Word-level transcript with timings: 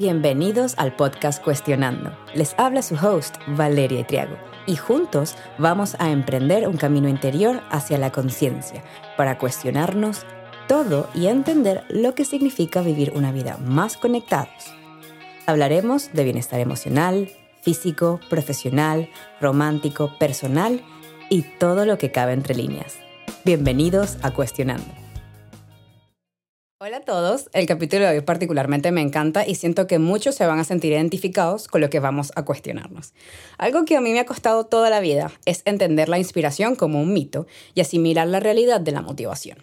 Bienvenidos 0.00 0.76
al 0.78 0.96
podcast 0.96 1.44
Cuestionando. 1.44 2.16
Les 2.34 2.54
habla 2.56 2.80
su 2.80 2.94
host, 2.94 3.36
Valeria 3.48 4.06
Triago, 4.06 4.34
y 4.66 4.76
juntos 4.76 5.36
vamos 5.58 5.94
a 5.98 6.10
emprender 6.10 6.66
un 6.66 6.78
camino 6.78 7.06
interior 7.06 7.60
hacia 7.68 7.98
la 7.98 8.10
conciencia 8.10 8.82
para 9.18 9.36
cuestionarnos 9.36 10.24
todo 10.68 11.10
y 11.14 11.26
entender 11.26 11.84
lo 11.90 12.14
que 12.14 12.24
significa 12.24 12.80
vivir 12.80 13.12
una 13.14 13.30
vida 13.30 13.58
más 13.58 13.98
conectados. 13.98 14.72
Hablaremos 15.44 16.14
de 16.14 16.24
bienestar 16.24 16.60
emocional, 16.60 17.28
físico, 17.60 18.20
profesional, 18.30 19.10
romántico, 19.38 20.16
personal 20.18 20.80
y 21.28 21.42
todo 21.42 21.84
lo 21.84 21.98
que 21.98 22.10
cabe 22.10 22.32
entre 22.32 22.54
líneas. 22.54 22.96
Bienvenidos 23.44 24.16
a 24.22 24.30
Cuestionando. 24.30 24.99
Hola 26.82 26.96
a 26.96 27.00
todos, 27.02 27.50
el 27.52 27.66
capítulo 27.66 28.06
de 28.06 28.16
hoy 28.16 28.20
particularmente 28.22 28.90
me 28.90 29.02
encanta 29.02 29.46
y 29.46 29.56
siento 29.56 29.86
que 29.86 29.98
muchos 29.98 30.34
se 30.34 30.46
van 30.46 30.58
a 30.58 30.64
sentir 30.64 30.92
identificados 30.92 31.68
con 31.68 31.82
lo 31.82 31.90
que 31.90 32.00
vamos 32.00 32.32
a 32.36 32.46
cuestionarnos. 32.46 33.12
Algo 33.58 33.84
que 33.84 33.98
a 33.98 34.00
mí 34.00 34.12
me 34.12 34.18
ha 34.18 34.24
costado 34.24 34.64
toda 34.64 34.88
la 34.88 35.00
vida 35.00 35.30
es 35.44 35.60
entender 35.66 36.08
la 36.08 36.16
inspiración 36.16 36.76
como 36.76 36.98
un 37.02 37.12
mito 37.12 37.46
y 37.74 37.82
asimilar 37.82 38.26
la 38.28 38.40
realidad 38.40 38.80
de 38.80 38.92
la 38.92 39.02
motivación. 39.02 39.58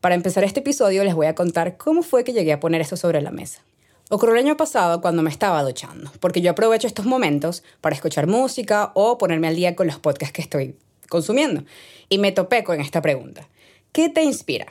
Para 0.00 0.16
empezar 0.16 0.42
este 0.42 0.58
episodio 0.58 1.04
les 1.04 1.14
voy 1.14 1.26
a 1.26 1.36
contar 1.36 1.76
cómo 1.76 2.02
fue 2.02 2.24
que 2.24 2.32
llegué 2.32 2.52
a 2.52 2.58
poner 2.58 2.80
esto 2.80 2.96
sobre 2.96 3.22
la 3.22 3.30
mesa. 3.30 3.62
Ocurrió 4.10 4.34
el 4.34 4.44
año 4.44 4.56
pasado 4.56 5.00
cuando 5.00 5.22
me 5.22 5.30
estaba 5.30 5.62
duchando, 5.62 6.10
porque 6.18 6.40
yo 6.40 6.50
aprovecho 6.50 6.88
estos 6.88 7.06
momentos 7.06 7.62
para 7.80 7.94
escuchar 7.94 8.26
música 8.26 8.90
o 8.94 9.16
ponerme 9.16 9.46
al 9.46 9.54
día 9.54 9.76
con 9.76 9.86
los 9.86 10.00
podcasts 10.00 10.32
que 10.32 10.42
estoy 10.42 10.74
consumiendo. 11.08 11.62
Y 12.08 12.18
me 12.18 12.32
topé 12.32 12.64
con 12.64 12.80
esta 12.80 13.00
pregunta. 13.00 13.46
¿Qué 13.92 14.08
te 14.08 14.24
inspira? 14.24 14.66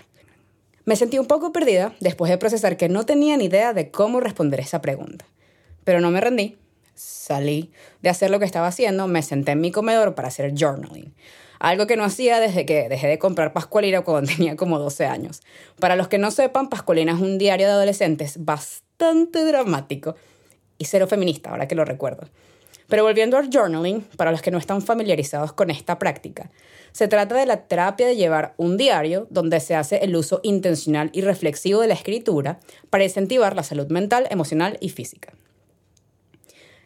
Me 0.87 0.95
sentí 0.95 1.19
un 1.19 1.25
poco 1.25 1.51
perdida 1.51 1.93
después 1.99 2.31
de 2.31 2.37
procesar 2.37 2.77
que 2.77 2.87
no 2.87 3.05
tenía 3.05 3.35
ni 3.35 3.47
idea 3.47 3.73
de 3.73 3.91
cómo 3.91 4.21
responder 4.21 4.61
esa 4.61 4.79
pregunta. 4.79 5.25
Pero 5.83 5.99
no 5.99 6.11
me 6.11 6.21
rendí. 6.21 6.57
Salí 6.95 7.71
de 8.01 8.07
hacer 8.07 8.31
lo 8.31 8.39
que 8.39 8.45
estaba 8.45 8.67
haciendo, 8.67 9.05
me 9.05 9.21
senté 9.21 9.51
en 9.51 9.59
mi 9.59 9.69
comedor 9.69 10.15
para 10.15 10.29
hacer 10.29 10.53
journaling. 10.57 11.13
Algo 11.59 11.87
que 11.87 11.97
no 11.97 12.05
hacía 12.05 12.39
desde 12.39 12.65
que 12.65 12.87
dejé 12.87 13.07
de 13.07 13.19
comprar 13.19 13.51
Pascualina 13.51 14.03
cuando 14.03 14.31
tenía 14.37 14.55
como 14.55 14.79
12 14.79 15.05
años. 15.07 15.41
Para 15.77 15.97
los 15.97 16.07
que 16.07 16.19
no 16.19 16.31
sepan, 16.31 16.69
Pascualina 16.69 17.11
es 17.11 17.19
un 17.19 17.37
diario 17.37 17.67
de 17.67 17.73
adolescentes 17.73 18.45
bastante 18.45 19.43
dramático 19.43 20.15
y 20.77 20.85
cero 20.85 21.05
feminista, 21.05 21.49
ahora 21.49 21.67
que 21.67 21.75
lo 21.75 21.83
recuerdo. 21.83 22.29
Pero 22.87 23.03
volviendo 23.03 23.37
al 23.37 23.49
journaling, 23.49 24.01
para 24.15 24.31
los 24.31 24.41
que 24.41 24.51
no 24.51 24.57
están 24.57 24.81
familiarizados 24.81 25.51
con 25.53 25.69
esta 25.69 25.99
práctica, 25.99 26.51
se 26.93 27.07
trata 27.07 27.35
de 27.35 27.45
la 27.45 27.67
terapia 27.67 28.07
de 28.07 28.15
llevar 28.15 28.53
un 28.57 28.77
diario 28.77 29.27
donde 29.29 29.59
se 29.59 29.75
hace 29.75 29.97
el 29.97 30.15
uso 30.15 30.39
intencional 30.43 31.09
y 31.13 31.21
reflexivo 31.21 31.81
de 31.81 31.87
la 31.87 31.93
escritura 31.93 32.59
para 32.89 33.03
incentivar 33.03 33.55
la 33.55 33.63
salud 33.63 33.87
mental, 33.87 34.27
emocional 34.29 34.77
y 34.79 34.89
física. 34.89 35.33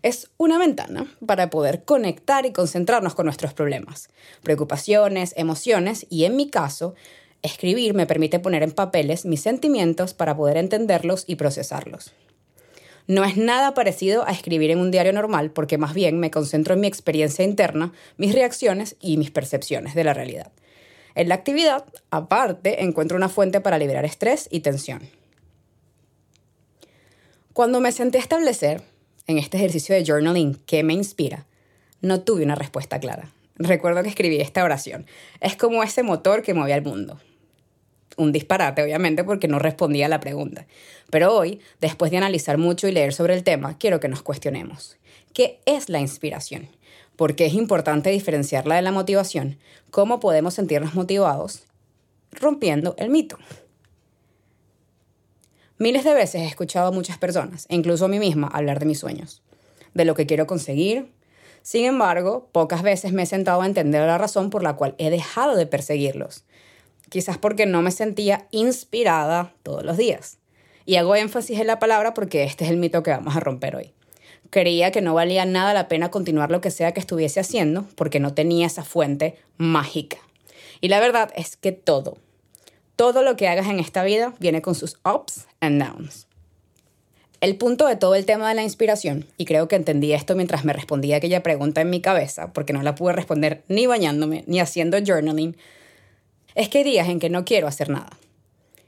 Es 0.02 0.32
una 0.38 0.58
ventana 0.58 1.16
para 1.26 1.52
poder 1.52 1.84
conectar 1.84 2.48
y 2.48 2.52
concentrarnos 2.52 3.14
con 3.14 3.26
nuestros 3.26 3.54
problemas, 3.54 4.10
preocupaciones, 4.42 5.36
emociones 5.38 6.08
y 6.10 6.26
en 6.26 6.36
mi 6.36 6.50
caso, 6.50 6.96
escribir 7.44 7.94
me 7.94 8.08
permite 8.08 8.40
poner 8.40 8.64
en 8.64 8.72
papeles 8.72 9.26
mis 9.26 9.42
sentimientos 9.42 10.16
para 10.16 10.36
poder 10.36 10.58
entenderlos 10.58 11.24
y 11.28 11.36
procesarlos. 11.36 12.14
No 13.12 13.26
es 13.26 13.36
nada 13.36 13.73
parecido 13.73 14.26
a 14.26 14.31
escribir 14.31 14.72
en 14.72 14.80
un 14.80 14.90
diario 14.90 15.12
normal 15.12 15.52
porque 15.52 15.78
más 15.78 15.94
bien 15.94 16.17
me 16.17 16.31
concentro 16.31 16.76
en 16.76 16.80
mi 16.80 16.88
experiencia 16.88 17.44
interna, 17.44 17.92
mis 18.16 18.34
reacciones 18.34 18.95
y 19.02 19.17
mis 19.17 19.31
percepciones 19.31 19.95
de 19.95 20.06
la 20.06 20.14
realidad. 20.14 20.54
En 21.14 21.28
la 21.28 21.36
actividad, 21.36 21.84
aparte, 22.09 22.86
encuentro 22.86 23.17
una 23.17 23.28
fuente 23.28 23.59
para 23.59 23.78
liberar 23.78 24.06
estrés 24.06 24.48
y 24.50 24.62
tensión. 24.62 25.02
Cuando 27.52 27.82
me 27.82 27.92
senté 27.92 28.17
a 28.17 28.22
establecer 28.22 28.82
en 29.28 29.39
este 29.39 29.58
ejercicio 29.58 29.94
de 29.94 30.06
journaling 30.06 30.56
qué 30.66 30.82
me 30.86 30.94
inspira, 30.94 31.45
no 32.00 32.22
tuve 32.22 32.45
una 32.45 32.56
respuesta 32.56 33.02
clara. 33.02 33.30
Recuerdo 33.56 34.04
que 34.04 34.09
escribí 34.09 34.39
esta 34.39 34.64
oración. 34.64 35.06
Es 35.42 35.58
como 35.58 35.83
ese 35.83 36.02
motor 36.02 36.43
que 36.43 36.54
mueve 36.54 36.76
al 36.76 36.83
mundo 36.83 37.20
un 38.17 38.32
disparate, 38.32 38.83
obviamente, 38.83 39.23
porque 39.23 39.48
no 39.48 39.60
respondía 39.60 40.05
a 40.05 40.10
la 40.10 40.20
pregunta. 40.20 40.66
Pero 41.10 41.36
hoy, 41.36 41.60
después 41.80 42.11
de 42.11 42.17
analizar 42.17 42.58
mucho 42.58 42.88
y 42.88 42.92
leer 42.92 43.14
sobre 43.14 43.33
el 43.33 43.44
tema, 43.44 43.77
quiero 43.77 43.99
que 43.99 44.08
nos 44.08 44.22
cuestionemos. 44.22 44.98
¿Qué 45.33 45.60
es 45.66 45.89
la 45.89 45.99
inspiración? 45.99 46.70
¿Por 47.16 47.36
qué 47.36 47.45
es 47.45 47.54
importante 47.54 48.10
diferenciarla 48.10 48.76
de 48.76 48.82
la 48.82 48.92
motivación? 48.92 49.58
¿Cómo 49.92 50.20
podemos 50.20 50.54
sentirnos 50.54 50.95
motivados? 50.95 51.64
Rompiendo 52.32 52.95
el 52.98 53.10
mito. 53.10 53.38
Miles 55.78 56.04
de 56.04 56.14
veces 56.14 56.42
he 56.42 56.45
escuchado 56.45 56.88
a 56.88 56.92
muchas 56.92 57.17
personas, 57.17 57.66
e 57.70 57.76
incluso 57.76 58.05
a 58.05 58.08
mí 58.08 58.20
misma, 58.20 58.48
hablar 58.48 58.80
de 58.80 58.86
mis 58.86 58.99
sueños, 58.99 59.42
de 59.93 60.05
lo 60.05 60.16
que 60.16 60.26
quiero 60.26 60.48
conseguir. 60.48 61.11
Sin 61.64 61.86
embargo, 61.86 62.49
pocas 62.52 62.83
veces 62.83 63.14
me 63.14 63.23
he 63.23 63.26
sentado 63.26 63.61
a 63.61 63.66
entender 63.66 64.02
la 64.05 64.17
razón 64.17 64.49
por 64.49 64.64
la 64.64 64.76
cual 64.76 64.95
he 64.98 65.10
dejado 65.10 65.55
de 65.55 65.66
perseguirlos 65.66 66.43
quizás 67.11 67.38
porque 67.38 67.66
no 67.66 67.82
me 67.82 67.92
sentía 67.92 68.48
inspirada 68.52 69.54
todos 69.64 69.83
los 69.83 69.98
días. 69.98 70.38
Y 70.86 70.95
hago 70.95 71.16
énfasis 71.16 71.60
en 71.60 71.67
la 71.67 71.77
palabra 71.77 72.14
porque 72.14 72.44
este 72.44 72.64
es 72.64 72.72
el 72.72 72.77
mito 72.77 73.04
que 73.04 73.11
vamos 73.11 73.36
a 73.36 73.42
romper 73.42 73.76
hoy. 73.76 73.92
Creía 74.49 74.92
que 74.92 75.02
no 75.02 75.14
valía 75.14 75.45
nada 75.45 75.73
la 75.73 75.89
pena 75.89 76.10
continuar 76.10 76.52
lo 76.52 76.61
que 76.61 76.72
sea 76.72 76.94
que 76.94 77.02
estuviese 77.02 77.42
haciendo 77.42 77.86
porque 77.95 78.22
no 78.22 78.33
tenía 78.33 78.66
esa 78.66 78.86
fuente 78.86 79.36
mágica. 79.58 80.17
Y 80.80 80.88
la 80.88 81.02
verdad 81.02 81.32
es 81.36 81.58
que 81.58 81.73
todo, 81.73 82.17
todo 82.95 83.23
lo 83.23 83.36
que 83.36 83.49
hagas 83.49 83.67
en 83.67 83.80
esta 83.80 84.04
vida 84.04 84.33
viene 84.39 84.61
con 84.61 84.73
sus 84.73 84.98
ups 85.04 85.48
and 85.60 85.83
downs. 85.83 86.28
El 87.42 87.58
punto 87.58 87.88
de 87.88 87.98
todo 87.98 88.16
el 88.16 88.26
tema 88.26 88.48
de 88.48 88.55
la 88.55 88.64
inspiración, 88.64 89.26
y 89.36 89.45
creo 89.45 89.67
que 89.67 89.76
entendí 89.76 90.14
esto 90.14 90.36
mientras 90.36 90.64
me 90.64 90.73
respondía 90.73 91.17
aquella 91.17 91.43
pregunta 91.43 91.82
en 91.82 91.89
mi 91.89 91.99
cabeza, 91.99 92.54
porque 92.54 92.72
no 92.72 92.83
la 92.83 92.95
pude 92.95 93.14
responder 93.14 93.64
ni 93.67 93.86
bañándome 93.86 94.43
ni 94.48 94.60
haciendo 94.60 94.98
journaling, 95.04 95.58
es 96.56 96.70
que 96.70 96.80
hay 96.80 96.84
días 96.84 97.10
en 97.10 97.20
que 97.20 97.30
no 97.30 97.45
quiero 97.45 97.67
hacer 97.67 97.89
nada. 97.89 98.17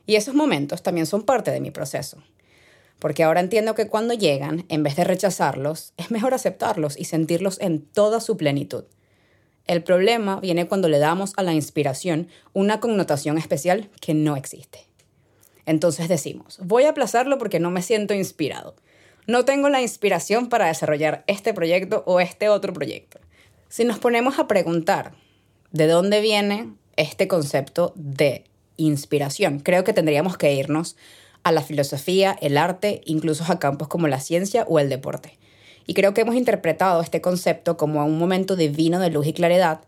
Y 0.06 0.16
esos 0.16 0.35
momentos 0.35 0.84
también 0.84 1.06
son 1.06 1.24
parte 1.24 1.51
de 1.51 1.62
mi 1.62 1.72
proceso. 1.72 2.18
Porque 3.00 3.24
ahora 3.24 3.40
entiendo 3.40 3.75
que 3.75 3.88
cuando 3.88 4.13
llegan, 4.13 4.66
en 4.69 4.84
vez 4.84 4.96
de 4.96 5.03
rechazarlos, 5.03 5.94
es 5.97 6.12
mejor 6.12 6.34
aceptarlos 6.34 6.97
y 6.97 7.06
sentirlos 7.06 7.59
en 7.59 7.81
toda 7.81 8.19
su 8.19 8.38
plenitud. 8.38 8.85
El 9.66 9.84
problema 9.84 10.40
viene 10.40 10.68
cuando 10.68 10.90
le 10.90 11.00
damos 11.00 11.34
a 11.38 11.44
la 11.44 11.53
inspiración 11.53 12.28
una 12.52 12.79
connotación 12.79 13.38
especial 13.38 13.90
que 14.02 14.13
no 14.13 14.35
existe. 14.35 14.88
Entonces 15.66 16.09
decimos, 16.09 16.59
voy 16.62 16.84
a 16.84 16.90
aplazarlo 16.90 17.38
porque 17.38 17.62
no 17.62 17.72
me 17.72 17.81
siento 17.81 18.13
inspirado. 18.13 18.75
No 19.25 19.46
tengo 19.46 19.69
la 19.69 19.81
inspiración 19.81 20.50
para 20.50 20.68
desarrollar 20.68 21.23
este 21.28 21.53
proyecto 21.53 22.03
o 22.06 22.19
este 22.19 22.50
otro 22.50 22.73
proyecto. 22.73 23.19
Si 23.69 23.85
nos 23.85 24.00
ponemos 24.00 24.38
a 24.38 24.47
preguntar 24.47 25.13
de 25.72 25.88
dónde 25.88 26.19
viene 26.19 26.73
este 26.95 27.27
concepto 27.27 27.93
de 27.95 28.45
inspiración. 28.77 29.59
Creo 29.59 29.83
que 29.83 29.93
tendríamos 29.93 30.37
que 30.37 30.53
irnos 30.53 30.95
a 31.43 31.51
la 31.51 31.61
filosofía, 31.61 32.35
el 32.41 32.57
arte, 32.57 33.01
incluso 33.05 33.43
a 33.47 33.59
campos 33.59 33.87
como 33.87 34.07
la 34.07 34.19
ciencia 34.19 34.65
o 34.67 34.79
el 34.79 34.89
deporte. 34.89 35.37
Y 35.85 35.93
creo 35.93 36.13
que 36.13 36.21
hemos 36.21 36.35
interpretado 36.35 37.01
este 37.01 37.21
concepto 37.21 37.75
como 37.77 38.05
un 38.05 38.17
momento 38.17 38.55
divino 38.55 38.99
de 38.99 39.09
luz 39.09 39.27
y 39.27 39.33
claridad, 39.33 39.81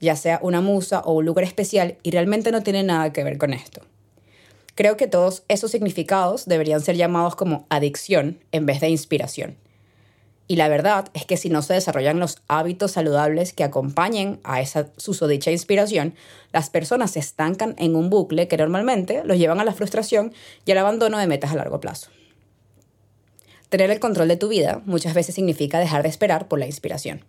ya 0.00 0.16
sea 0.16 0.38
una 0.42 0.60
musa 0.60 1.00
o 1.00 1.14
un 1.14 1.26
lugar 1.26 1.44
especial, 1.44 1.98
y 2.02 2.12
realmente 2.12 2.52
no 2.52 2.62
tiene 2.62 2.82
nada 2.82 3.12
que 3.12 3.24
ver 3.24 3.38
con 3.38 3.52
esto. 3.52 3.82
Creo 4.76 4.96
que 4.96 5.08
todos 5.08 5.42
esos 5.48 5.72
significados 5.72 6.46
deberían 6.46 6.80
ser 6.80 6.96
llamados 6.96 7.34
como 7.34 7.66
adicción 7.68 8.38
en 8.52 8.66
vez 8.66 8.80
de 8.80 8.88
inspiración. 8.88 9.56
Y 10.50 10.56
la 10.56 10.66
verdad 10.66 11.04
es 11.14 11.26
que 11.26 11.36
si 11.36 11.48
no 11.48 11.62
se 11.62 11.74
desarrollan 11.74 12.18
los 12.18 12.38
hábitos 12.48 12.90
saludables 12.90 13.52
que 13.52 13.62
acompañen 13.62 14.40
a 14.42 14.60
esa 14.60 14.88
susodicha 14.96 15.52
inspiración, 15.52 16.14
las 16.52 16.70
personas 16.70 17.12
se 17.12 17.20
estancan 17.20 17.76
en 17.78 17.94
un 17.94 18.10
bucle 18.10 18.48
que 18.48 18.56
normalmente 18.56 19.22
los 19.24 19.38
llevan 19.38 19.60
a 19.60 19.64
la 19.64 19.74
frustración 19.74 20.32
y 20.64 20.72
al 20.72 20.78
abandono 20.78 21.18
de 21.18 21.28
metas 21.28 21.52
a 21.52 21.54
largo 21.54 21.78
plazo. 21.78 22.10
Tener 23.68 23.92
el 23.92 24.00
control 24.00 24.26
de 24.26 24.36
tu 24.36 24.48
vida 24.48 24.82
muchas 24.86 25.14
veces 25.14 25.36
significa 25.36 25.78
dejar 25.78 26.02
de 26.02 26.08
esperar 26.08 26.48
por 26.48 26.58
la 26.58 26.66
inspiración. 26.66 27.24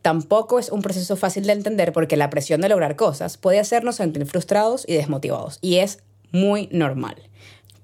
Tampoco 0.00 0.60
es 0.60 0.70
un 0.70 0.82
proceso 0.82 1.16
fácil 1.16 1.48
de 1.48 1.52
entender 1.52 1.92
porque 1.92 2.16
la 2.16 2.30
presión 2.30 2.60
de 2.60 2.68
lograr 2.68 2.94
cosas 2.94 3.38
puede 3.38 3.58
hacernos 3.58 3.96
sentir 3.96 4.24
frustrados 4.24 4.84
y 4.86 4.94
desmotivados, 4.94 5.58
y 5.62 5.78
es 5.78 5.98
muy 6.30 6.68
normal. 6.70 7.16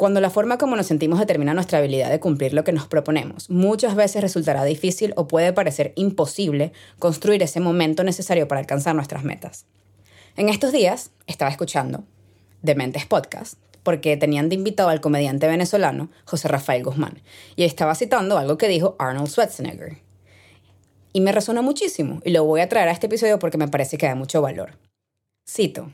Cuando 0.02 0.20
la 0.20 0.30
forma 0.30 0.58
como 0.58 0.74
nos 0.74 0.86
sentimos 0.86 1.20
determina 1.20 1.54
nuestra 1.54 1.78
habilidad 1.78 2.10
de 2.10 2.18
cumplir 2.18 2.54
lo 2.54 2.64
que 2.64 2.72
nos 2.72 2.88
proponemos, 2.88 3.48
muchas 3.48 3.94
veces 3.94 4.20
resultará 4.20 4.64
difícil 4.64 5.12
o 5.14 5.28
puede 5.28 5.52
parecer 5.52 5.92
imposible 5.94 6.72
construir 6.98 7.40
ese 7.40 7.60
momento 7.60 8.02
necesario 8.02 8.48
para 8.48 8.60
alcanzar 8.60 8.96
nuestras 8.96 9.22
metas. 9.22 9.64
En 10.36 10.48
estos 10.48 10.72
días 10.72 11.12
estaba 11.28 11.52
escuchando 11.52 12.02
Dementes 12.62 13.06
Podcast 13.06 13.60
porque 13.84 14.16
tenían 14.16 14.48
de 14.48 14.56
invitado 14.56 14.88
al 14.88 15.00
comediante 15.00 15.46
venezolano 15.46 16.10
José 16.24 16.48
Rafael 16.48 16.82
Guzmán 16.82 17.22
y 17.54 17.62
estaba 17.62 17.94
citando 17.94 18.38
algo 18.38 18.58
que 18.58 18.66
dijo 18.66 18.96
Arnold 18.98 19.28
Schwarzenegger. 19.28 19.98
Y 21.12 21.20
me 21.20 21.30
resonó 21.30 21.62
muchísimo 21.62 22.20
y 22.24 22.30
lo 22.30 22.42
voy 22.42 22.60
a 22.60 22.68
traer 22.68 22.88
a 22.88 22.92
este 22.92 23.06
episodio 23.06 23.38
porque 23.38 23.56
me 23.56 23.68
parece 23.68 23.98
que 23.98 24.06
da 24.06 24.16
mucho 24.16 24.42
valor. 24.42 24.78
Cito, 25.48 25.92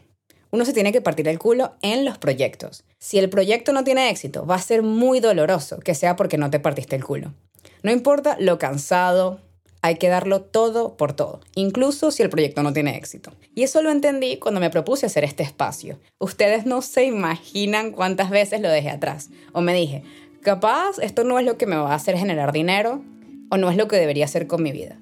Uno 0.50 0.64
se 0.64 0.72
tiene 0.72 0.92
que 0.92 1.00
partir 1.00 1.28
el 1.28 1.38
culo 1.38 1.72
en 1.82 2.04
los 2.04 2.18
proyectos. 2.18 2.84
Si 2.98 3.18
el 3.18 3.28
proyecto 3.28 3.72
no 3.72 3.84
tiene 3.84 4.10
éxito, 4.10 4.46
va 4.46 4.54
a 4.54 4.62
ser 4.62 4.82
muy 4.82 5.20
doloroso 5.20 5.78
que 5.78 5.94
sea 5.94 6.16
porque 6.16 6.38
no 6.38 6.50
te 6.50 6.60
partiste 6.60 6.96
el 6.96 7.04
culo. 7.04 7.34
No 7.82 7.92
importa 7.92 8.36
lo 8.40 8.58
cansado, 8.58 9.40
hay 9.82 9.96
que 9.96 10.08
darlo 10.08 10.42
todo 10.42 10.96
por 10.96 11.12
todo, 11.12 11.40
incluso 11.54 12.10
si 12.10 12.22
el 12.22 12.30
proyecto 12.30 12.62
no 12.62 12.72
tiene 12.72 12.96
éxito. 12.96 13.32
Y 13.54 13.62
eso 13.62 13.82
lo 13.82 13.90
entendí 13.90 14.38
cuando 14.38 14.60
me 14.60 14.70
propuse 14.70 15.06
hacer 15.06 15.24
este 15.24 15.42
espacio. 15.42 15.98
Ustedes 16.18 16.66
no 16.66 16.82
se 16.82 17.04
imaginan 17.04 17.92
cuántas 17.92 18.30
veces 18.30 18.60
lo 18.60 18.70
dejé 18.70 18.90
atrás. 18.90 19.30
O 19.52 19.60
me 19.60 19.74
dije, 19.74 20.02
capaz 20.42 20.98
esto 21.00 21.24
no 21.24 21.38
es 21.38 21.44
lo 21.44 21.56
que 21.58 21.66
me 21.66 21.76
va 21.76 21.92
a 21.92 21.96
hacer 21.96 22.16
generar 22.16 22.52
dinero 22.52 23.02
o 23.50 23.56
no 23.56 23.70
es 23.70 23.76
lo 23.76 23.86
que 23.86 23.96
debería 23.96 24.24
hacer 24.24 24.46
con 24.46 24.62
mi 24.62 24.72
vida. 24.72 24.98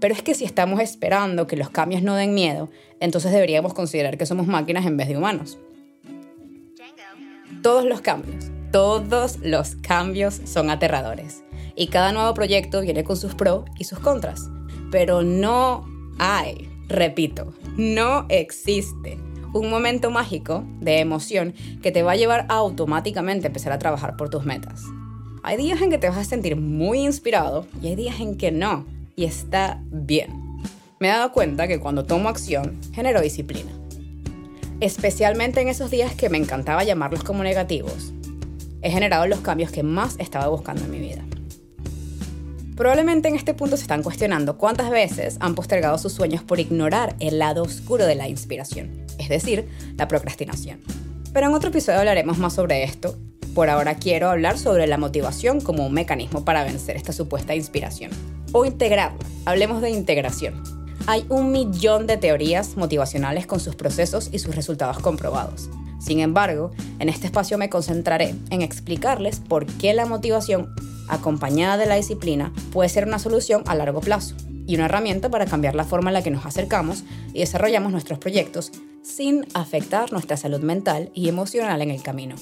Pero 0.00 0.14
es 0.14 0.22
que 0.22 0.34
si 0.34 0.44
estamos 0.44 0.80
esperando 0.80 1.46
que 1.46 1.56
los 1.56 1.70
cambios 1.70 2.02
no 2.02 2.14
den 2.14 2.34
miedo, 2.34 2.68
entonces 3.00 3.32
deberíamos 3.32 3.74
considerar 3.74 4.18
que 4.18 4.26
somos 4.26 4.46
máquinas 4.46 4.86
en 4.86 4.96
vez 4.96 5.08
de 5.08 5.16
humanos. 5.16 5.58
Todos 7.62 7.84
los 7.84 8.00
cambios, 8.00 8.50
todos 8.72 9.38
los 9.42 9.76
cambios 9.76 10.40
son 10.44 10.70
aterradores 10.70 11.42
y 11.74 11.88
cada 11.88 12.12
nuevo 12.12 12.32
proyecto 12.34 12.80
viene 12.80 13.04
con 13.04 13.16
sus 13.16 13.34
pros 13.34 13.64
y 13.78 13.84
sus 13.84 13.98
contras. 13.98 14.50
Pero 14.90 15.22
no 15.22 15.86
hay, 16.18 16.68
repito, 16.88 17.54
no 17.76 18.26
existe 18.28 19.18
un 19.52 19.70
momento 19.70 20.10
mágico 20.10 20.64
de 20.80 21.00
emoción 21.00 21.54
que 21.82 21.92
te 21.92 22.02
va 22.02 22.12
a 22.12 22.16
llevar 22.16 22.46
automáticamente 22.48 23.46
a 23.46 23.48
empezar 23.48 23.72
a 23.72 23.78
trabajar 23.78 24.16
por 24.16 24.28
tus 24.28 24.44
metas. 24.44 24.82
Hay 25.42 25.56
días 25.56 25.80
en 25.80 25.90
que 25.90 25.98
te 25.98 26.08
vas 26.08 26.18
a 26.18 26.24
sentir 26.24 26.56
muy 26.56 27.00
inspirado 27.00 27.66
y 27.80 27.88
hay 27.88 27.96
días 27.96 28.20
en 28.20 28.36
que 28.36 28.50
no, 28.50 28.84
y 29.16 29.24
está 29.24 29.82
bien. 29.90 30.60
Me 31.00 31.08
he 31.08 31.10
dado 31.10 31.32
cuenta 31.32 31.66
que 31.66 31.80
cuando 31.80 32.04
tomo 32.04 32.28
acción, 32.28 32.78
genero 32.92 33.20
disciplina. 33.20 33.72
Especialmente 34.80 35.60
en 35.60 35.68
esos 35.68 35.90
días 35.90 36.14
que 36.14 36.28
me 36.28 36.38
encantaba 36.38 36.84
llamarlos 36.84 37.24
como 37.24 37.42
negativos, 37.42 38.12
he 38.82 38.90
generado 38.90 39.26
los 39.26 39.40
cambios 39.40 39.72
que 39.72 39.82
más 39.82 40.16
estaba 40.18 40.48
buscando 40.48 40.84
en 40.84 40.90
mi 40.90 41.00
vida. 41.00 41.24
Probablemente 42.76 43.28
en 43.28 43.36
este 43.36 43.54
punto 43.54 43.78
se 43.78 43.84
están 43.84 44.02
cuestionando 44.02 44.58
cuántas 44.58 44.90
veces 44.90 45.38
han 45.40 45.54
postergado 45.54 45.96
sus 45.96 46.12
sueños 46.12 46.42
por 46.42 46.60
ignorar 46.60 47.16
el 47.20 47.38
lado 47.38 47.62
oscuro 47.62 48.04
de 48.04 48.14
la 48.14 48.28
inspiración, 48.28 49.06
es 49.18 49.30
decir, 49.30 49.66
la 49.96 50.08
procrastinación. 50.08 50.80
Pero 51.32 51.46
en 51.46 51.54
otro 51.54 51.70
episodio 51.70 52.00
hablaremos 52.00 52.36
más 52.36 52.52
sobre 52.52 52.84
esto. 52.84 53.16
Por 53.54 53.70
ahora 53.70 53.94
quiero 53.94 54.28
hablar 54.28 54.58
sobre 54.58 54.86
la 54.86 54.98
motivación 54.98 55.62
como 55.62 55.86
un 55.86 55.94
mecanismo 55.94 56.44
para 56.44 56.64
vencer 56.64 56.96
esta 56.96 57.14
supuesta 57.14 57.54
inspiración. 57.54 58.10
O 58.58 58.64
integrarla. 58.64 59.18
Hablemos 59.44 59.82
de 59.82 59.90
integración. 59.90 60.62
Hay 61.06 61.26
un 61.28 61.52
millón 61.52 62.06
de 62.06 62.16
teorías 62.16 62.78
motivacionales 62.78 63.46
con 63.46 63.60
sus 63.60 63.76
procesos 63.76 64.30
y 64.32 64.38
sus 64.38 64.56
resultados 64.56 64.98
comprobados. 64.98 65.68
Sin 66.00 66.20
embargo, 66.20 66.70
en 66.98 67.10
este 67.10 67.26
espacio 67.26 67.58
me 67.58 67.68
concentraré 67.68 68.34
en 68.48 68.62
explicarles 68.62 69.40
por 69.40 69.66
qué 69.66 69.92
la 69.92 70.06
motivación 70.06 70.74
acompañada 71.06 71.76
de 71.76 71.84
la 71.84 71.96
disciplina, 71.96 72.50
puede 72.72 72.88
ser 72.88 73.06
una 73.06 73.18
solución 73.18 73.62
a 73.66 73.74
largo 73.74 74.00
plazo 74.00 74.34
y 74.66 74.76
una 74.76 74.86
herramienta 74.86 75.28
para 75.28 75.44
cambiar 75.44 75.74
la 75.74 75.84
forma 75.84 76.08
en 76.08 76.14
la 76.14 76.22
que 76.22 76.30
nos 76.30 76.46
acercamos 76.46 77.04
y 77.34 77.40
desarrollamos 77.40 77.92
nuestros 77.92 78.18
proyectos 78.18 78.72
sin 79.02 79.46
afectar 79.52 80.12
nuestra 80.12 80.38
salud 80.38 80.60
mental 80.60 81.10
y 81.12 81.28
emocional 81.28 81.82
en 81.82 81.90
el 81.90 82.02
camino. 82.02 82.36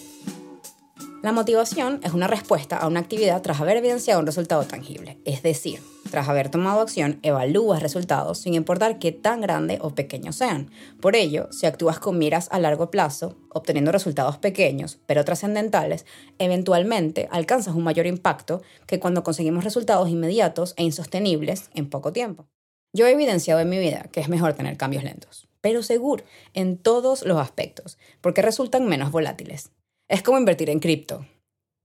La 1.25 1.33
motivación 1.33 2.01
es 2.05 2.13
una 2.13 2.27
respuesta 2.27 2.77
a 2.77 2.87
una 2.87 3.01
actividad 3.01 3.41
tras 3.41 3.59
haber 3.59 3.79
evidenciado 3.79 4.21
un 4.21 4.27
resultado 4.27 4.63
tangible, 4.65 5.17
es 5.25 5.43
decir, 5.43 5.81
tras 6.11 6.29
haber 6.29 6.51
tomado 6.51 6.83
acción, 6.83 7.19
evalúas 7.23 7.83
resultados 7.83 8.37
sin 8.37 8.53
importar 8.53 8.99
qué 8.99 9.11
tan 9.11 9.41
grande 9.41 9.79
o 9.81 9.95
pequeños 9.95 10.37
sean. 10.37 10.71
Por 11.01 11.17
ello, 11.17 11.49
si 11.51 11.65
actúas 11.65 11.99
con 11.99 12.19
miras 12.19 12.49
a 12.53 12.59
largo 12.59 12.91
plazo, 12.91 13.39
obteniendo 13.49 13.91
resultados 13.91 14.37
pequeños 14.37 14.99
pero 15.07 15.25
trascendentales, 15.25 16.05
eventualmente 16.39 17.27
alcanzas 17.31 17.75
un 17.75 17.85
mayor 17.85 18.07
impacto 18.07 18.61
que 18.87 19.01
cuando 19.01 19.25
conseguimos 19.25 19.65
resultados 19.65 20.11
inmediatos 20.11 20.75
e 20.77 20.83
insostenibles 20.83 21.71
en 21.73 21.89
poco 21.89 22.13
tiempo. 22.13 22.49
Yo 22.93 23.07
he 23.07 23.13
evidenciado 23.13 23.61
en 23.61 23.71
mi 23.71 23.79
vida 23.79 24.11
que 24.13 24.21
es 24.21 24.29
mejor 24.29 24.53
tener 24.53 24.77
cambios 24.77 25.05
lentos, 25.05 25.49
pero 25.63 25.83
seguro, 25.83 26.23
en 26.53 26.77
todos 26.77 27.25
los 27.25 27.39
aspectos, 27.39 27.97
porque 28.21 28.43
resultan 28.43 28.87
menos 28.87 29.11
volátiles. 29.11 29.71
Es 30.09 30.23
como 30.23 30.39
invertir 30.39 30.69
en 30.69 30.81
cripto. 30.81 31.27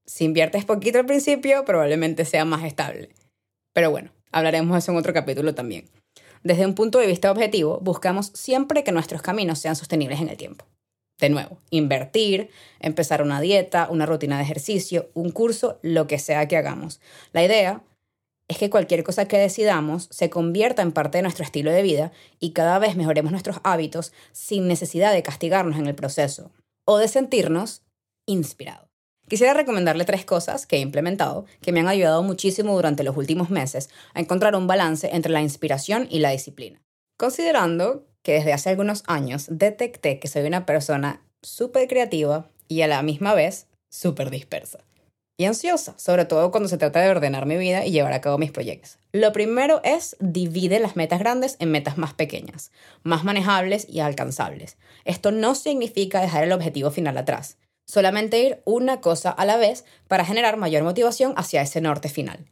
Si 0.06 0.26
inviertes 0.26 0.66
poquito 0.66 1.00
al 1.00 1.06
principio, 1.06 1.64
probablemente 1.64 2.26
sea 2.26 2.44
más 2.44 2.66
estable. 2.66 3.10
Pero 3.74 3.92
bueno, 3.92 4.12
hablaremos 4.32 4.74
de 4.74 4.80
eso 4.80 4.92
en 4.92 4.98
otro 4.98 5.14
capítulo 5.14 5.56
también. 5.56 5.90
Desde 6.44 6.66
un 6.66 6.76
punto 6.76 7.00
de 7.00 7.08
vista 7.08 7.32
objetivo, 7.32 7.80
buscamos 7.82 8.32
siempre 8.34 8.84
que 8.84 8.92
nuestros 8.92 9.22
caminos 9.22 9.60
sean 9.60 9.76
sostenibles 9.76 10.20
en 10.20 10.30
el 10.30 10.38
tiempo. 10.38 10.66
De 11.20 11.30
nuevo, 11.30 11.60
invertir, 11.70 12.50
empezar 12.80 13.22
una 13.22 13.40
dieta, 13.40 13.88
una 13.90 14.06
rutina 14.06 14.38
de 14.38 14.44
ejercicio, 14.44 15.10
un 15.14 15.32
curso, 15.32 15.80
lo 15.82 16.08
que 16.08 16.20
sea 16.20 16.48
que 16.48 16.58
hagamos. 16.58 17.00
La 17.34 17.44
idea 17.44 17.84
es 18.48 18.58
que 18.58 18.70
cualquier 18.70 19.04
cosa 19.04 19.28
que 19.28 19.38
decidamos 19.38 20.08
se 20.12 20.30
convierta 20.30 20.82
en 20.82 20.92
parte 20.92 21.20
de 21.20 21.22
nuestro 21.22 21.46
estilo 21.46 21.72
de 21.72 21.84
vida 21.84 22.12
y 22.40 22.52
cada 22.52 22.80
vez 22.80 22.96
mejoremos 22.96 23.32
nuestros 23.32 23.58
hábitos 23.64 24.12
sin 24.32 24.68
necesidad 24.68 25.14
de 25.14 25.24
castigarnos 25.24 25.78
en 25.78 25.88
el 25.88 25.96
proceso 25.96 26.52
o 26.86 26.98
de 26.98 27.08
sentirnos 27.08 27.84
inspirado. 28.30 28.90
Quisiera 29.28 29.54
recomendarle 29.54 30.06
tres 30.06 30.26
cosas 30.26 30.66
que 30.66 30.78
he 30.78 30.80
implementado 30.80 31.46
que 31.62 31.72
me 31.72 31.82
han 31.82 31.88
ayudado 31.88 32.24
muchísimo 32.24 32.76
durante 32.76 33.04
los 33.04 33.16
últimos 33.16 33.52
meses 33.52 33.90
a 34.14 34.20
encontrar 34.20 34.56
un 34.56 34.66
balance 34.66 35.10
entre 35.12 35.32
la 35.32 35.42
inspiración 35.42 36.08
y 36.10 36.20
la 36.20 36.32
disciplina. 36.32 36.82
Considerando 37.18 38.08
que 38.24 38.34
desde 38.34 38.54
hace 38.54 38.70
algunos 38.70 39.04
años 39.06 39.46
detecté 39.50 40.20
que 40.20 40.28
soy 40.28 40.48
una 40.48 40.66
persona 40.66 41.22
súper 41.44 41.88
creativa 41.88 42.50
y 42.68 42.82
a 42.82 42.88
la 42.88 43.04
misma 43.04 43.36
vez 43.36 43.68
súper 43.92 44.32
dispersa. 44.32 44.80
Y 45.38 45.46
ansiosa, 45.46 45.98
sobre 45.98 46.26
todo 46.26 46.52
cuando 46.52 46.68
se 46.68 46.78
trata 46.78 47.00
de 47.00 47.12
ordenar 47.12 47.46
mi 47.46 47.56
vida 47.56 47.86
y 47.86 47.92
llevar 47.92 48.14
a 48.14 48.22
cabo 48.22 48.38
mis 48.38 48.52
proyectos. 48.52 48.98
Lo 49.14 49.32
primero 49.32 49.80
es 49.84 50.18
divide 50.20 50.80
las 50.80 50.96
metas 50.96 51.20
grandes 51.20 51.56
en 51.60 51.72
metas 51.72 51.98
más 51.98 52.14
pequeñas, 52.14 52.72
más 53.04 53.24
manejables 53.24 53.88
y 53.88 54.02
alcanzables. 54.02 54.78
Esto 55.06 55.32
no 55.32 55.56
significa 55.56 56.20
dejar 56.20 56.44
el 56.44 56.52
objetivo 56.52 56.92
final 56.92 57.18
atrás 57.18 57.58
solamente 57.90 58.40
ir 58.40 58.62
una 58.66 59.02
cosa 59.02 59.32
a 59.32 59.46
la 59.46 59.58
vez 59.58 59.84
para 60.08 60.24
generar 60.24 60.58
mayor 60.58 60.84
motivación 60.84 61.34
hacia 61.38 61.64
ese 61.64 61.82
norte 61.82 62.08
final. 62.08 62.46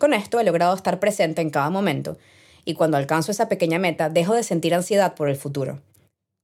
Con 0.00 0.12
esto 0.12 0.40
he 0.40 0.44
logrado 0.44 0.74
estar 0.74 0.98
presente 0.98 1.40
en 1.40 1.50
cada 1.50 1.70
momento 1.70 2.18
y 2.64 2.74
cuando 2.74 2.96
alcanzo 2.96 3.30
esa 3.30 3.48
pequeña 3.48 3.78
meta 3.78 4.08
dejo 4.08 4.34
de 4.34 4.42
sentir 4.42 4.74
ansiedad 4.74 5.14
por 5.14 5.28
el 5.28 5.36
futuro, 5.36 5.80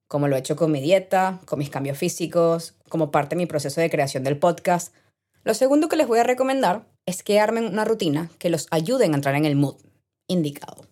como 0.06 0.28
lo 0.28 0.36
he 0.36 0.38
hecho 0.38 0.54
con 0.54 0.70
mi 0.70 0.80
dieta, 0.80 1.40
con 1.46 1.58
mis 1.58 1.68
cambios 1.68 1.98
físicos, 1.98 2.74
como 2.88 3.10
parte 3.10 3.34
de 3.34 3.40
mi 3.40 3.46
proceso 3.46 3.80
de 3.80 3.90
creación 3.90 4.22
del 4.22 4.38
podcast. 4.38 4.94
Lo 5.42 5.52
segundo 5.52 5.88
que 5.88 5.96
les 5.96 6.06
voy 6.06 6.20
a 6.20 6.24
recomendar 6.24 6.84
es 7.06 7.24
que 7.24 7.40
armen 7.40 7.66
una 7.66 7.84
rutina 7.84 8.30
que 8.38 8.50
los 8.50 8.68
ayude 8.70 9.06
a 9.06 9.08
entrar 9.08 9.34
en 9.34 9.46
el 9.46 9.56
mood 9.56 9.78
indicado. 10.28 10.86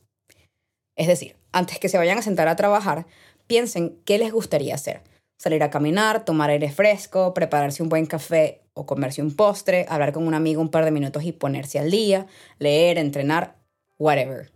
Es 0.97 1.07
decir, 1.07 1.37
antes 1.53 1.79
que 1.79 1.89
se 1.89 1.99
vayan 1.99 2.19
a 2.19 2.23
sentar 2.23 2.49
a 2.49 2.57
trabajar, 2.57 3.07
piensen 3.47 4.01
qué 4.05 4.19
les 4.19 4.33
gustaría 4.33 4.75
hacer 4.75 5.03
salir 5.37 5.63
a 5.63 5.71
caminar, 5.71 6.25
tomar 6.25 6.51
aire 6.51 6.71
fresco, 6.71 7.35
prepararse 7.35 7.83
un 7.83 7.89
buen 7.89 8.07
café 8.07 8.63
o 8.75 8.87
comerse 8.87 9.23
un 9.23 9.35
postre, 9.35 9.87
hablar 9.89 10.13
con 10.13 10.27
un 10.27 10.35
amigo 10.35 10.61
un 10.61 10.71
par 10.71 10.85
de 10.85 10.91
minutos 10.91 11.25
y 11.25 11.33
ponerse 11.33 11.79
al 11.79 11.91
día, 11.91 12.27
leer, 12.59 12.99
entrenar, 12.99 13.57
whatever. 13.99 14.53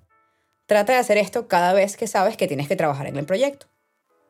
Trata 0.66 0.92
de 0.92 0.99
hacer 0.99 1.18
esto 1.18 1.49
cada 1.49 1.72
vez 1.72 1.96
que 1.96 2.06
sabes 2.06 2.37
que 2.37 2.46
tienes 2.46 2.68
que 2.68 2.76
trabajar 2.76 3.06
en 3.06 3.16
el 3.16 3.26
proyecto. 3.26 3.66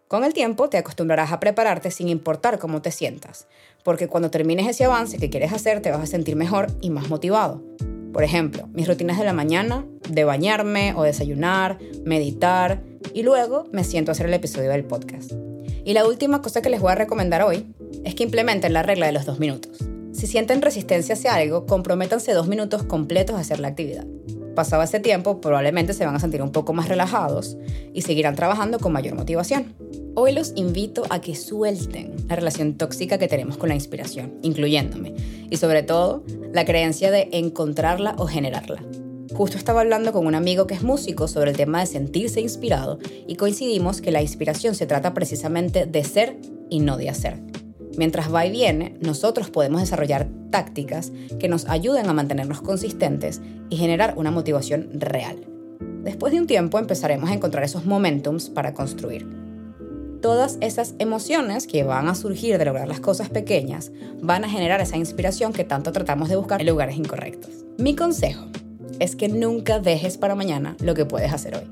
Con 0.08 0.24
el 0.24 0.32
tiempo 0.32 0.68
te 0.68 0.78
acostumbrarás 0.78 1.30
a 1.30 1.38
prepararte 1.38 1.90
sin 1.92 2.08
importar 2.08 2.58
cómo 2.58 2.82
te 2.82 2.90
sientas, 2.90 3.46
porque 3.84 4.08
cuando 4.08 4.30
termines 4.30 4.66
ese 4.66 4.84
avance 4.84 5.18
que 5.18 5.30
quieres 5.30 5.52
hacer 5.52 5.82
te 5.82 5.90
vas 5.90 6.00
a 6.00 6.06
sentir 6.06 6.34
mejor 6.34 6.66
y 6.80 6.90
más 6.90 7.08
motivado. 7.08 7.62
Por 8.12 8.24
ejemplo, 8.24 8.66
mis 8.72 8.88
rutinas 8.88 9.18
de 9.18 9.24
la 9.24 9.32
mañana, 9.32 9.86
de 10.08 10.24
bañarme 10.24 10.94
o 10.96 11.04
desayunar, 11.04 11.78
meditar 12.04 12.82
y 13.14 13.22
luego 13.22 13.66
me 13.70 13.84
siento 13.84 14.10
a 14.10 14.12
hacer 14.12 14.26
el 14.26 14.34
episodio 14.34 14.70
del 14.70 14.84
podcast. 14.84 15.32
Y 15.84 15.92
la 15.94 16.06
última 16.06 16.42
cosa 16.42 16.62
que 16.62 16.70
les 16.70 16.80
voy 16.80 16.92
a 16.92 16.96
recomendar 16.96 17.42
hoy 17.42 17.66
es 18.04 18.14
que 18.14 18.24
implementen 18.24 18.72
la 18.72 18.82
regla 18.82 19.06
de 19.06 19.12
los 19.12 19.26
dos 19.26 19.38
minutos. 19.38 19.78
Si 20.12 20.26
sienten 20.26 20.62
resistencia 20.62 21.14
hacia 21.14 21.34
algo, 21.34 21.66
comprométanse 21.66 22.32
dos 22.32 22.48
minutos 22.48 22.82
completos 22.82 23.36
a 23.36 23.40
hacer 23.40 23.60
la 23.60 23.68
actividad. 23.68 24.06
Pasado 24.54 24.82
ese 24.82 25.00
tiempo, 25.00 25.40
probablemente 25.40 25.94
se 25.94 26.04
van 26.04 26.16
a 26.16 26.20
sentir 26.20 26.42
un 26.42 26.50
poco 26.50 26.72
más 26.72 26.88
relajados 26.88 27.56
y 27.94 28.02
seguirán 28.02 28.34
trabajando 28.34 28.78
con 28.78 28.92
mayor 28.92 29.14
motivación. 29.14 29.74
Hoy 30.16 30.32
los 30.32 30.52
invito 30.56 31.04
a 31.08 31.20
que 31.20 31.36
suelten 31.36 32.16
la 32.28 32.34
relación 32.34 32.76
tóxica 32.76 33.16
que 33.16 33.28
tenemos 33.28 33.56
con 33.56 33.68
la 33.68 33.76
inspiración, 33.76 34.34
incluyéndome, 34.42 35.14
y 35.48 35.56
sobre 35.56 35.84
todo 35.84 36.24
la 36.52 36.64
creencia 36.64 37.12
de 37.12 37.28
encontrarla 37.32 38.16
o 38.18 38.26
generarla. 38.26 38.82
Justo 39.34 39.56
estaba 39.56 39.82
hablando 39.82 40.12
con 40.12 40.26
un 40.26 40.34
amigo 40.34 40.66
que 40.66 40.74
es 40.74 40.82
músico 40.82 41.28
sobre 41.28 41.52
el 41.52 41.56
tema 41.56 41.80
de 41.80 41.86
sentirse 41.86 42.40
inspirado 42.40 42.98
y 43.28 43.36
coincidimos 43.36 44.00
que 44.00 44.10
la 44.10 44.22
inspiración 44.22 44.74
se 44.74 44.86
trata 44.86 45.14
precisamente 45.14 45.86
de 45.86 46.04
ser 46.04 46.36
y 46.68 46.80
no 46.80 46.96
de 46.96 47.10
hacer. 47.10 47.38
Mientras 47.96 48.32
va 48.32 48.44
y 48.44 48.50
viene, 48.50 48.96
nosotros 49.00 49.50
podemos 49.50 49.80
desarrollar 49.80 50.28
tácticas 50.50 51.12
que 51.38 51.48
nos 51.48 51.68
ayuden 51.68 52.08
a 52.08 52.12
mantenernos 52.12 52.60
consistentes 52.60 53.40
y 53.68 53.76
generar 53.76 54.14
una 54.16 54.30
motivación 54.30 54.88
real. 54.94 55.46
Después 56.02 56.32
de 56.32 56.40
un 56.40 56.46
tiempo 56.46 56.78
empezaremos 56.78 57.30
a 57.30 57.34
encontrar 57.34 57.62
esos 57.62 57.84
momentums 57.84 58.48
para 58.50 58.74
construir. 58.74 59.26
todas 60.20 60.58
esas 60.60 60.94
emociones 60.98 61.66
que 61.66 61.82
van 61.82 62.06
a 62.06 62.14
surgir 62.14 62.58
de 62.58 62.64
lograr 62.66 62.86
las 62.86 63.00
cosas 63.00 63.30
pequeñas 63.30 63.90
van 64.20 64.44
a 64.44 64.50
generar 64.50 64.78
esa 64.82 64.98
inspiración 64.98 65.54
que 65.54 65.64
tanto 65.64 65.92
tratamos 65.92 66.28
de 66.28 66.36
buscar 66.36 66.60
en 66.60 66.66
lugares 66.66 66.98
incorrectos. 66.98 67.64
Mi 67.78 67.96
consejo 67.96 68.44
es 69.00 69.16
que 69.16 69.28
nunca 69.28 69.80
dejes 69.80 70.18
para 70.18 70.36
mañana 70.36 70.76
lo 70.80 70.94
que 70.94 71.06
puedes 71.06 71.32
hacer 71.32 71.56
hoy. 71.56 71.64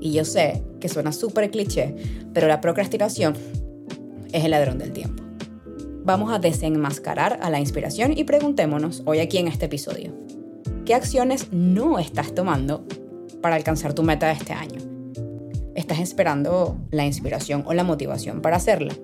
Y 0.00 0.12
yo 0.12 0.24
sé 0.24 0.62
que 0.80 0.88
suena 0.88 1.12
súper 1.12 1.50
cliché, 1.50 1.94
pero 2.32 2.46
la 2.46 2.60
procrastinación 2.60 3.34
es 4.32 4.44
el 4.44 4.52
ladrón 4.52 4.78
del 4.78 4.92
tiempo. 4.92 5.22
Vamos 6.04 6.32
a 6.32 6.38
desenmascarar 6.38 7.40
a 7.42 7.50
la 7.50 7.58
inspiración 7.58 8.16
y 8.16 8.22
preguntémonos 8.24 9.02
hoy 9.04 9.18
aquí 9.18 9.38
en 9.38 9.48
este 9.48 9.66
episodio, 9.66 10.14
¿qué 10.84 10.94
acciones 10.94 11.48
no 11.50 11.98
estás 11.98 12.32
tomando 12.32 12.86
para 13.42 13.56
alcanzar 13.56 13.92
tu 13.92 14.04
meta 14.04 14.28
de 14.28 14.34
este 14.34 14.52
año? 14.52 14.80
¿Estás 15.74 15.98
esperando 15.98 16.78
la 16.92 17.04
inspiración 17.04 17.64
o 17.66 17.74
la 17.74 17.82
motivación 17.82 18.40
para 18.40 18.56
hacerla? 18.56 18.94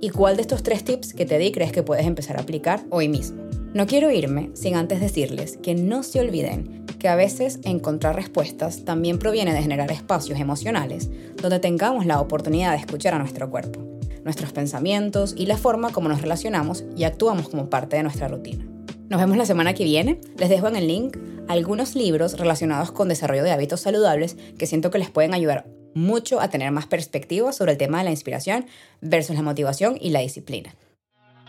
¿Y 0.00 0.10
cuál 0.10 0.36
de 0.36 0.42
estos 0.42 0.62
tres 0.62 0.84
tips 0.84 1.12
que 1.14 1.26
te 1.26 1.38
di 1.38 1.50
crees 1.50 1.72
que 1.72 1.82
puedes 1.82 2.06
empezar 2.06 2.36
a 2.36 2.42
aplicar 2.42 2.84
hoy 2.90 3.08
mismo? 3.08 3.42
No 3.74 3.88
quiero 3.88 4.12
irme 4.12 4.50
sin 4.54 4.76
antes 4.76 5.00
decirles 5.00 5.58
que 5.60 5.74
no 5.74 6.04
se 6.04 6.20
olviden 6.20 6.83
que 7.04 7.10
a 7.10 7.16
veces 7.16 7.60
encontrar 7.64 8.16
respuestas 8.16 8.86
también 8.86 9.18
proviene 9.18 9.52
de 9.52 9.60
generar 9.60 9.92
espacios 9.92 10.40
emocionales 10.40 11.10
donde 11.36 11.58
tengamos 11.58 12.06
la 12.06 12.18
oportunidad 12.18 12.70
de 12.70 12.78
escuchar 12.78 13.12
a 13.12 13.18
nuestro 13.18 13.50
cuerpo, 13.50 13.78
nuestros 14.24 14.52
pensamientos 14.52 15.34
y 15.36 15.44
la 15.44 15.58
forma 15.58 15.92
como 15.92 16.08
nos 16.08 16.22
relacionamos 16.22 16.82
y 16.96 17.04
actuamos 17.04 17.50
como 17.50 17.68
parte 17.68 17.96
de 17.96 18.04
nuestra 18.04 18.28
rutina. 18.28 18.64
Nos 19.10 19.20
vemos 19.20 19.36
la 19.36 19.44
semana 19.44 19.74
que 19.74 19.84
viene. 19.84 20.18
Les 20.38 20.48
dejo 20.48 20.66
en 20.66 20.76
el 20.76 20.86
link 20.86 21.18
algunos 21.46 21.94
libros 21.94 22.38
relacionados 22.38 22.90
con 22.90 23.10
desarrollo 23.10 23.44
de 23.44 23.52
hábitos 23.52 23.82
saludables 23.82 24.38
que 24.58 24.66
siento 24.66 24.90
que 24.90 24.98
les 24.98 25.10
pueden 25.10 25.34
ayudar 25.34 25.66
mucho 25.92 26.40
a 26.40 26.48
tener 26.48 26.70
más 26.70 26.86
perspectiva 26.86 27.52
sobre 27.52 27.72
el 27.72 27.78
tema 27.78 27.98
de 27.98 28.04
la 28.04 28.12
inspiración 28.12 28.64
versus 29.02 29.36
la 29.36 29.42
motivación 29.42 29.98
y 30.00 30.08
la 30.08 30.20
disciplina. 30.20 30.74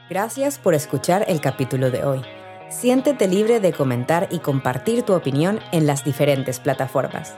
Gracias 0.10 0.60
por 0.60 0.74
escuchar 0.74 1.24
el 1.30 1.40
capítulo 1.40 1.92
de 1.92 2.04
hoy. 2.04 2.45
Siéntete 2.78 3.30
libre 3.30 3.62
de 3.62 3.72
comentar 3.72 4.28
y 4.32 4.40
compartir 4.40 5.04
tu 5.04 5.14
opinión 5.14 5.62
en 5.72 5.88
las 5.88 6.04
diferentes 6.04 6.60
plataformas. 6.60 7.34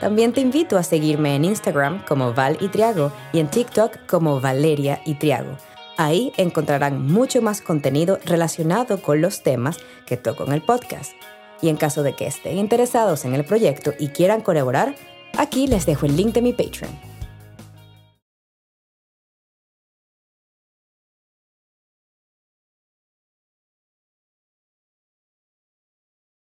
También 0.00 0.32
te 0.32 0.40
invito 0.40 0.78
a 0.78 0.84
seguirme 0.84 1.34
en 1.34 1.44
Instagram 1.44 2.04
como 2.06 2.32
Val 2.32 2.56
y 2.60 2.68
Triago 2.68 3.10
y 3.32 3.40
en 3.40 3.48
TikTok 3.48 4.06
como 4.06 4.40
Valeria 4.40 5.00
y 5.04 5.14
Triago. 5.14 5.56
Ahí 5.96 6.32
encontrarán 6.36 7.04
mucho 7.04 7.42
más 7.42 7.62
contenido 7.62 8.20
relacionado 8.24 9.02
con 9.02 9.20
los 9.20 9.42
temas 9.42 9.78
que 10.06 10.16
toco 10.16 10.44
en 10.44 10.52
el 10.52 10.62
podcast. 10.62 11.12
Y 11.60 11.68
en 11.68 11.76
caso 11.76 12.04
de 12.04 12.12
que 12.12 12.28
estén 12.28 12.56
interesados 12.56 13.24
en 13.24 13.34
el 13.34 13.44
proyecto 13.44 13.92
y 13.98 14.08
quieran 14.08 14.40
colaborar, 14.40 14.94
aquí 15.36 15.66
les 15.66 15.84
dejo 15.84 16.06
el 16.06 16.16
link 16.16 16.32
de 16.32 16.42
mi 16.42 16.52
Patreon. 16.52 17.15